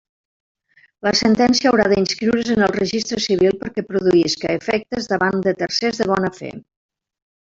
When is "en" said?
2.55-2.67